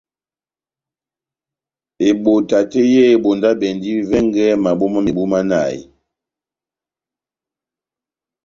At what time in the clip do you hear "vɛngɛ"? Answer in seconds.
4.09-4.45